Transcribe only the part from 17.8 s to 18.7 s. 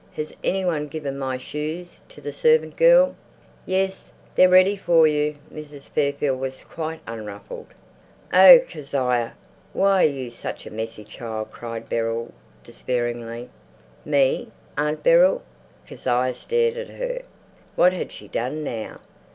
had she done